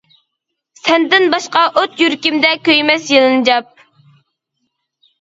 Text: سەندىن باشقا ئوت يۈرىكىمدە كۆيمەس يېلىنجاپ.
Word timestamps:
سەندىن 0.79 1.27
باشقا 1.35 1.63
ئوت 1.83 2.03
يۈرىكىمدە 2.05 2.57
كۆيمەس 2.71 3.09
يېلىنجاپ. 3.15 3.73